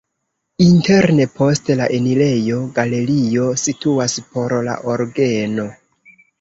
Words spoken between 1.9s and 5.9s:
enirejo galerio situas por la orgeno.